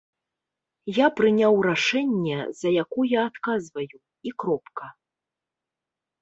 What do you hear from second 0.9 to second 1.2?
Я